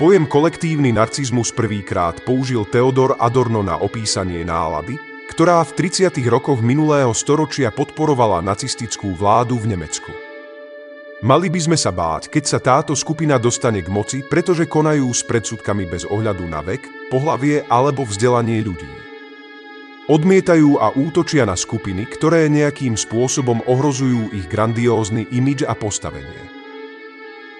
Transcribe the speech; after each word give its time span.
Pojem 0.00 0.24
kolektívny 0.24 0.96
narcizmus 0.96 1.52
prvýkrát 1.52 2.24
použil 2.24 2.64
Theodor 2.64 3.20
Adorno 3.20 3.60
na 3.60 3.76
opísanie 3.76 4.40
nálady, 4.48 4.96
ktorá 5.28 5.60
v 5.60 5.76
30. 5.76 6.24
rokoch 6.24 6.64
minulého 6.64 7.12
storočia 7.12 7.68
podporovala 7.68 8.40
nacistickú 8.40 9.12
vládu 9.12 9.60
v 9.60 9.76
Nemecku. 9.76 10.08
Mali 11.20 11.52
by 11.52 11.60
sme 11.60 11.76
sa 11.76 11.92
báť, 11.92 12.32
keď 12.32 12.44
sa 12.48 12.56
táto 12.64 12.96
skupina 12.96 13.36
dostane 13.36 13.84
k 13.84 13.92
moci, 13.92 14.24
pretože 14.24 14.64
konajú 14.64 15.04
s 15.12 15.20
predsudkami 15.20 15.84
bez 15.84 16.08
ohľadu 16.08 16.48
na 16.48 16.64
vek, 16.64 17.12
pohlavie 17.12 17.68
alebo 17.68 18.08
vzdelanie 18.08 18.64
ľudí. 18.64 18.88
Odmietajú 20.08 20.80
a 20.80 20.96
útočia 20.96 21.44
na 21.44 21.60
skupiny, 21.60 22.08
ktoré 22.08 22.48
nejakým 22.48 22.96
spôsobom 22.96 23.60
ohrozujú 23.68 24.32
ich 24.32 24.48
grandiózny 24.48 25.28
imidž 25.28 25.68
a 25.68 25.76
postavenie. 25.76 26.59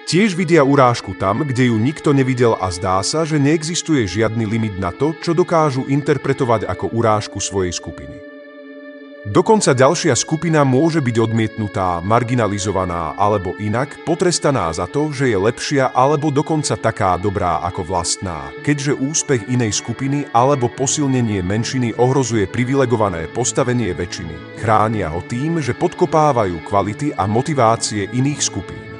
Tiež 0.09 0.33
vidia 0.33 0.65
urážku 0.65 1.13
tam, 1.15 1.45
kde 1.45 1.69
ju 1.69 1.77
nikto 1.77 2.11
nevidel 2.11 2.57
a 2.57 2.73
zdá 2.73 2.99
sa, 3.05 3.23
že 3.23 3.37
neexistuje 3.37 4.03
žiadny 4.09 4.43
limit 4.49 4.75
na 4.81 4.89
to, 4.89 5.13
čo 5.21 5.31
dokážu 5.31 5.85
interpretovať 5.87 6.65
ako 6.67 6.91
urážku 6.91 7.37
svojej 7.37 7.71
skupiny. 7.71 8.31
Dokonca 9.21 9.77
ďalšia 9.77 10.17
skupina 10.17 10.65
môže 10.65 10.97
byť 10.97 11.15
odmietnutá, 11.21 12.01
marginalizovaná 12.01 13.13
alebo 13.13 13.53
inak 13.61 14.01
potrestaná 14.01 14.73
za 14.73 14.89
to, 14.89 15.13
že 15.13 15.29
je 15.29 15.37
lepšia 15.37 15.93
alebo 15.93 16.33
dokonca 16.33 16.73
taká 16.73 17.21
dobrá 17.21 17.61
ako 17.61 17.85
vlastná, 17.85 18.49
keďže 18.65 18.97
úspech 18.97 19.45
inej 19.45 19.77
skupiny 19.77 20.25
alebo 20.33 20.73
posilnenie 20.73 21.45
menšiny 21.45 22.01
ohrozuje 22.01 22.49
privilegované 22.49 23.29
postavenie 23.29 23.93
väčšiny. 23.93 24.57
Chránia 24.57 25.13
ho 25.13 25.21
tým, 25.21 25.61
že 25.61 25.77
podkopávajú 25.77 26.57
kvality 26.65 27.13
a 27.13 27.29
motivácie 27.29 28.09
iných 28.09 28.41
skupín. 28.41 28.90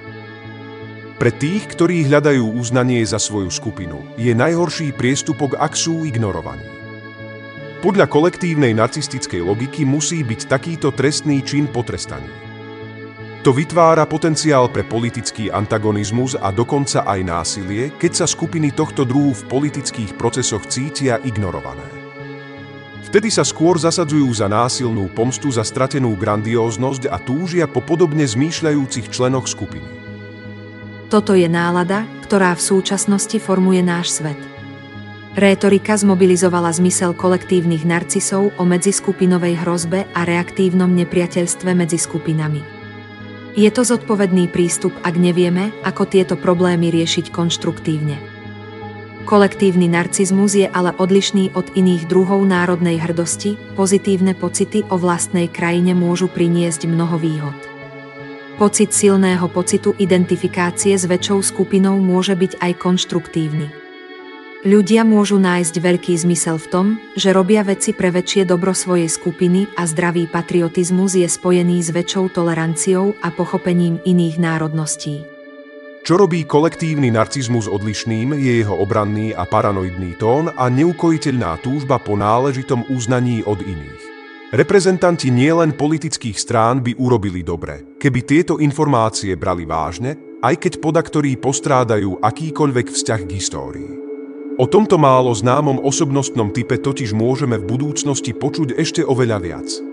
Pre 1.22 1.30
tých, 1.30 1.69
ktorí 1.77 2.09
hľadajú 2.09 2.58
uznanie 2.58 3.05
za 3.05 3.22
svoju 3.22 3.53
skupinu, 3.53 4.02
je 4.17 4.33
najhorší 4.33 4.89
priestupok, 4.89 5.53
ak 5.53 5.78
sú 5.78 6.02
ignorovaní. 6.02 6.66
Podľa 7.86 8.09
kolektívnej 8.09 8.73
narcistickej 8.73 9.45
logiky 9.45 9.86
musí 9.86 10.25
byť 10.25 10.50
takýto 10.50 10.89
trestný 10.89 11.45
čin 11.45 11.69
potrestaný. 11.69 12.25
To 13.45 13.53
vytvára 13.53 14.09
potenciál 14.09 14.73
pre 14.73 14.81
politický 14.81 15.53
antagonizmus 15.53 16.41
a 16.41 16.50
dokonca 16.50 17.05
aj 17.05 17.22
násilie, 17.22 17.94
keď 18.02 18.25
sa 18.25 18.25
skupiny 18.25 18.73
tohto 18.73 19.06
druhu 19.06 19.38
v 19.38 19.45
politických 19.45 20.17
procesoch 20.17 20.66
cítia 20.66 21.22
ignorované. 21.22 21.85
Vtedy 23.13 23.30
sa 23.30 23.45
skôr 23.45 23.78
zasadzujú 23.78 24.25
za 24.33 24.50
násilnú 24.50 25.06
pomstu 25.13 25.53
za 25.53 25.61
stratenú 25.61 26.17
grandióznosť 26.17 27.13
a 27.13 27.22
túžia 27.22 27.69
po 27.69 27.85
podobne 27.85 28.25
zmýšľajúcich 28.25 29.13
členoch 29.13 29.45
skupiny. 29.45 30.00
Toto 31.11 31.35
je 31.35 31.51
nálada, 31.51 32.07
ktorá 32.23 32.55
v 32.55 32.63
súčasnosti 32.63 33.35
formuje 33.35 33.83
náš 33.83 34.23
svet. 34.23 34.39
Rétorika 35.35 35.99
zmobilizovala 35.99 36.71
zmysel 36.71 37.11
kolektívnych 37.11 37.83
narcisov 37.83 38.55
o 38.55 38.63
medziskupinovej 38.63 39.59
hrozbe 39.59 40.07
a 40.15 40.23
reaktívnom 40.23 40.87
nepriateľstve 40.87 41.75
medzi 41.75 41.99
skupinami. 41.99 42.63
Je 43.59 43.67
to 43.67 43.83
zodpovedný 43.83 44.47
prístup, 44.47 44.95
ak 45.03 45.19
nevieme, 45.19 45.75
ako 45.83 46.07
tieto 46.07 46.39
problémy 46.39 46.87
riešiť 46.87 47.27
konštruktívne. 47.35 48.15
Kolektívny 49.27 49.91
narcizmus 49.91 50.55
je 50.55 50.67
ale 50.71 50.95
odlišný 50.95 51.51
od 51.59 51.75
iných 51.75 52.07
druhov 52.07 52.39
národnej 52.47 53.03
hrdosti, 53.03 53.59
pozitívne 53.75 54.31
pocity 54.31 54.87
o 54.87 54.95
vlastnej 54.95 55.51
krajine 55.51 55.91
môžu 55.91 56.31
priniesť 56.31 56.87
mnoho 56.87 57.19
výhod. 57.19 57.70
Pocit 58.61 58.94
silného 58.94 59.49
pocitu 59.49 59.97
identifikácie 59.97 60.94
s 60.94 61.09
väčšou 61.09 61.41
skupinou 61.41 61.97
môže 61.97 62.38
byť 62.38 62.61
aj 62.61 62.72
konštruktívny. 62.77 63.73
Ľudia 64.61 65.01
môžu 65.01 65.41
nájsť 65.41 65.81
veľký 65.81 66.13
zmysel 66.22 66.61
v 66.61 66.67
tom, 66.69 66.88
že 67.17 67.33
robia 67.33 67.66
veci 67.66 67.89
pre 67.89 68.13
väčšie 68.13 68.45
dobro 68.45 68.77
svojej 68.77 69.09
skupiny 69.09 69.66
a 69.73 69.89
zdravý 69.89 70.29
patriotizmus 70.29 71.17
je 71.17 71.25
spojený 71.25 71.81
s 71.81 71.89
väčšou 71.89 72.38
toleranciou 72.38 73.17
a 73.25 73.33
pochopením 73.33 73.97
iných 74.05 74.38
národností. 74.38 75.25
Čo 76.05 76.21
robí 76.21 76.45
kolektívny 76.45 77.09
narcizmus 77.09 77.66
odlišným, 77.66 78.38
je 78.38 78.61
jeho 78.61 78.77
obranný 78.77 79.33
a 79.33 79.50
paranoidný 79.50 80.21
tón 80.21 80.53
a 80.53 80.69
neukojiteľná 80.69 81.57
túžba 81.66 81.97
po 81.97 82.13
náležitom 82.13 82.85
uznaní 82.94 83.41
od 83.41 83.57
iných. 83.57 84.10
Reprezentanti 84.51 85.31
nielen 85.31 85.79
politických 85.79 86.35
strán 86.35 86.84
by 86.84 87.00
urobili 87.00 87.39
dobre, 87.39 87.95
keby 87.95 88.19
tieto 88.28 88.59
informácie 88.59 89.39
brali 89.39 89.63
vážne, 89.63 90.44
aj 90.44 90.59
keď 90.59 90.73
podaktorí 90.84 91.39
postrádajú 91.39 92.19
akýkoľvek 92.19 92.91
vzťah 92.91 93.22
k 93.23 93.31
histórii. 93.31 93.91
O 94.59 94.67
tomto 94.67 95.00
málo 95.00 95.31
známom 95.31 95.79
osobnostnom 95.79 96.51
type 96.51 96.75
totiž 96.84 97.16
môžeme 97.16 97.56
v 97.63 97.63
budúcnosti 97.63 98.35
počuť 98.35 98.75
ešte 98.75 99.07
oveľa 99.07 99.39
viac. 99.39 99.91